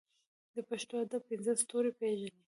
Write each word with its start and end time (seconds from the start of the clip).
د 0.55 0.57
پښتو 0.69 0.93
ادب 1.03 1.21
پنځه 1.29 1.53
ستوري 1.61 1.91
پېژنې. 1.99 2.31